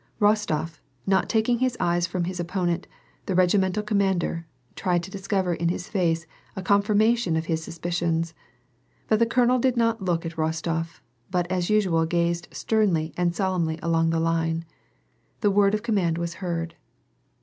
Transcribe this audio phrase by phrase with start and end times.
[0.19, 2.87] Rostof, not taking his eyes from his opponent,
[3.27, 8.33] the regimental commander, tried to discover in his face a confirmation of his suspicions;
[9.09, 13.35] but the colonel did not once look at Rostof, but as usual gazed sternly and
[13.35, 14.65] solemnly along the line.
[15.41, 16.73] The word of command was heard.